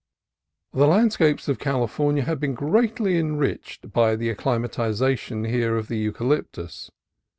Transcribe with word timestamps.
The 0.73 0.87
landscapes 0.87 1.47
of 1.47 1.59
California 1.59 2.23
have 2.23 2.39
been 2.39 2.55
greatly 2.55 3.19
enriched 3.19 3.93
by 3.93 4.15
the 4.15 4.31
acclimatization 4.31 5.43
here 5.43 5.77
of 5.77 5.89
the 5.89 6.11
euca 6.11 6.21
lyptus. 6.23 6.89